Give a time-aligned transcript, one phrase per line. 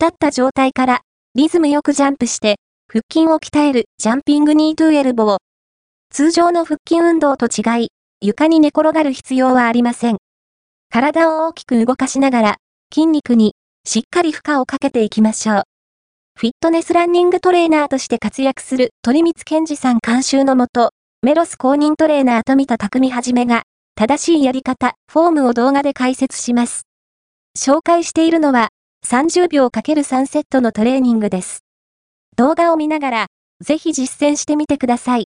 [0.00, 1.00] 立った状態から
[1.34, 2.56] リズムよくジャンプして
[2.86, 5.38] 腹筋を鍛えるジャンピングニートゥエルボー。
[6.10, 7.88] 通常の腹筋運動と違い、
[8.20, 10.18] 床に寝転がる必要はありません。
[10.88, 12.56] 体を大きく動かしながら
[12.94, 15.62] 筋肉にしっかり負荷をかけていきましょう。
[16.38, 20.92] フィットネスランニングトレーナーとして活躍する鳥光健二さん監修のもと、
[21.22, 23.64] メロス公認トレーナー富田匠はじめが、
[23.96, 26.82] 正しいやり方、フォームを動画で解説します。
[27.58, 28.68] 紹介しているのは、
[29.08, 31.64] 30秒 ×3 セットのトレーニングです。
[32.36, 33.26] 動画を見ながら、
[33.64, 35.28] ぜひ実践してみてください。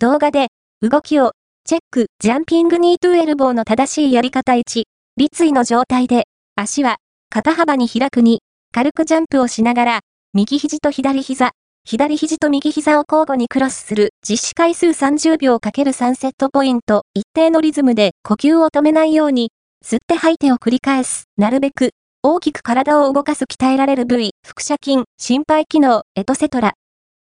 [0.00, 0.48] 動画で、
[0.82, 1.30] 動きを、
[1.64, 4.82] チェック、ジャンピングニートゥエルボーの正しいやり方1、
[5.16, 6.24] 立位の状態で、
[6.56, 6.96] 足は、
[7.30, 8.38] 肩幅に開く2、
[8.72, 10.00] 軽くジャンプをしながら、
[10.34, 11.52] 右肘と左膝、
[11.84, 14.10] 左肘と右膝を交互にクロスする。
[14.28, 19.52] 実施回数30秒 ×3 セットポイント、一定のリズムで呼吸を止めないように、
[19.84, 21.92] 吸って吐いてを繰り返す、なるべく、
[22.28, 26.72] 大きく体を動かす鍛えられる部位、腹斜筋、心肺機能、エトセトラ。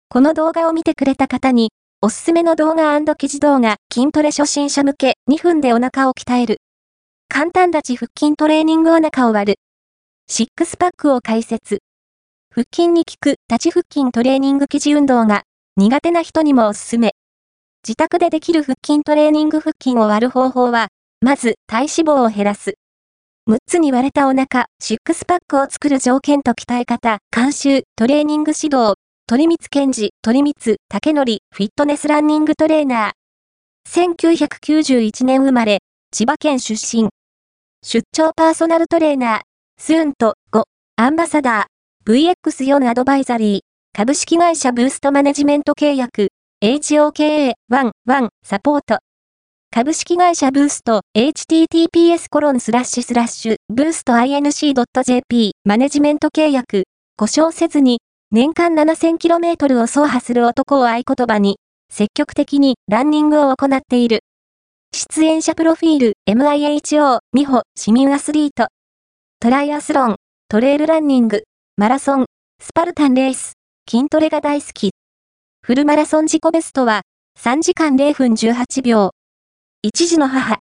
[0.08, 1.70] この動画を見てくれた方に、
[2.02, 6.56] おすすめの動画記事動画、筋トレ初心者向け、2分でお腹を鍛える。
[7.28, 9.58] 簡単立ち腹筋トレーニングお腹を割る。
[10.27, 11.78] シックスパックを解説。
[12.52, 15.44] 腹筋に効く立ち腹筋トレーニング記事運動が
[15.77, 17.12] 苦手な人にもおすすめ。
[17.86, 20.88] 自宅でできる腹筋トレーニング腹筋を割る方法は、
[21.20, 22.75] まず体脂肪を減らす。
[23.48, 28.94] 6つに割れたお腹、シックスパックを作る条件と鍛え方、監修、トレーニング指導、
[29.27, 34.12] 鳥光健治、鳥光、竹則、フィットネスランニングトレーナー。
[34.16, 35.80] 1991年生まれ、
[36.12, 37.08] 千葉県出身。
[37.82, 39.41] 出張パーソナルトレーナー、
[39.80, 40.62] スーンと5、
[40.97, 42.34] アンバサダー。
[42.44, 43.60] VX4 アドバイザリー、
[43.97, 46.28] 株式会社ブーストマネジメント契約、
[46.62, 47.54] HOKA11
[48.44, 48.98] サポート。
[49.72, 58.00] 株式会社ブースト、https コロンスラッシュスラッシュ、ブースト inc.jp マネジメント契約、故障せずに、
[58.32, 64.24] 年間 7000km を走破する男を合言葉に、積極的にランニングを行っている。
[64.92, 68.66] 出演者プロフィール、MIHO、美穂、市民アスリート。
[69.38, 70.16] トライアスロン、
[70.48, 71.44] トレイルランニング、
[71.76, 72.26] マラソン、
[72.60, 73.53] スパルタンレース、
[73.88, 74.91] 筋トレが大好き。
[75.62, 77.03] フルマラソン自己ベストは
[77.38, 79.12] 3時間0分18秒。
[79.82, 80.41] 一児の母、